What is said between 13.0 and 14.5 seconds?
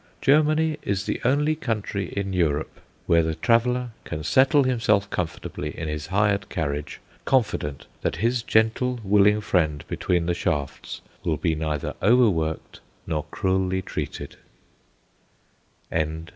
nor cruelly treated.